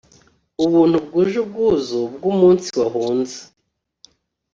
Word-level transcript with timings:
Ubuntu 0.63 0.95
bwuje 1.05 1.37
ubwuzu 1.43 1.99
bwumunsi 2.13 2.67
wahunze 2.79 3.37